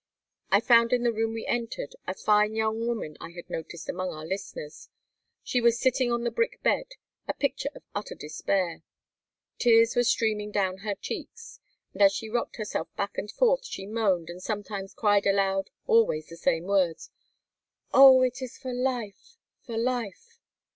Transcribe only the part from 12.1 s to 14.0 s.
she rocked herself back and forth she